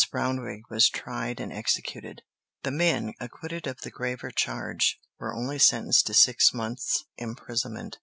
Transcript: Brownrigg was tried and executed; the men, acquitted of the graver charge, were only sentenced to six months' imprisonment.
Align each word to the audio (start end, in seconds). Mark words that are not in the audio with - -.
Brownrigg 0.11 0.63
was 0.71 0.89
tried 0.89 1.39
and 1.39 1.53
executed; 1.53 2.23
the 2.63 2.71
men, 2.71 3.13
acquitted 3.19 3.67
of 3.67 3.81
the 3.81 3.91
graver 3.91 4.31
charge, 4.31 4.97
were 5.19 5.31
only 5.35 5.59
sentenced 5.59 6.07
to 6.07 6.15
six 6.15 6.55
months' 6.55 7.05
imprisonment. 7.17 7.99